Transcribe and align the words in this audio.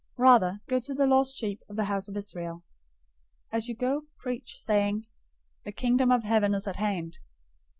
010:006 0.17 0.17
Rather, 0.17 0.61
go 0.67 0.79
to 0.79 0.93
the 0.95 1.05
lost 1.05 1.37
sheep 1.37 1.61
of 1.69 1.75
the 1.75 1.83
house 1.83 2.07
of 2.07 2.17
Israel. 2.17 2.63
010:007 3.53 3.57
As 3.57 3.67
you 3.67 3.75
go, 3.75 4.05
preach, 4.17 4.57
saying, 4.57 5.05
'The 5.63 5.73
Kingdom 5.73 6.11
of 6.11 6.23
Heaven 6.23 6.55
is 6.55 6.65
at 6.65 6.77
hand!' 6.77 7.19